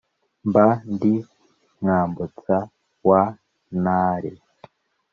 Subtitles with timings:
[0.47, 1.13] mba ndi
[1.79, 2.57] mwambutsa
[3.09, 3.21] wa
[3.81, 4.31] ntare,